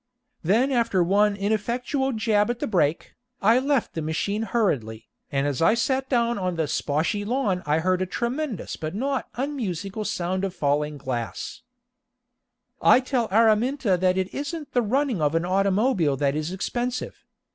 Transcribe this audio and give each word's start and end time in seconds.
Then 0.41 0.71
after 0.71 1.03
one 1.03 1.35
ineffectual 1.35 2.13
jab 2.13 2.49
at 2.49 2.57
the 2.57 2.65
brake, 2.65 3.13
I 3.39 3.59
left 3.59 3.93
the 3.93 4.01
machine 4.01 4.41
hurriedly, 4.41 5.09
and 5.31 5.45
as 5.45 5.61
I 5.61 5.75
sat 5.75 6.09
down 6.09 6.39
on 6.39 6.55
the 6.55 6.67
sposhy 6.67 7.23
lawn 7.23 7.61
I 7.67 7.77
heard 7.77 8.01
a 8.01 8.07
tremendous 8.07 8.75
but 8.75 8.95
not 8.95 9.29
unmusical 9.35 10.03
sound 10.03 10.43
of 10.43 10.55
falling 10.55 10.97
glass 10.97 11.61
I 12.81 12.99
tell 12.99 13.27
Araminta 13.31 13.95
that 13.95 14.17
it 14.17 14.33
isn't 14.33 14.71
the 14.71 14.81
running 14.81 15.21
of 15.21 15.35
an 15.35 15.45
automobile 15.45 16.17
that 16.17 16.33
is 16.35 16.51
expensive. 16.51 17.23